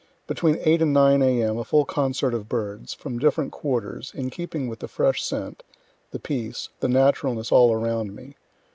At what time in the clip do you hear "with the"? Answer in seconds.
4.67-4.87